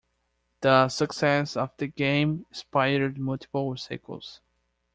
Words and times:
The 0.61 0.89
success 0.89 1.55
of 1.55 1.77
the 1.77 1.85
game 1.85 2.47
inspired 2.49 3.19
multiple 3.19 3.77
sequels. 3.77 4.41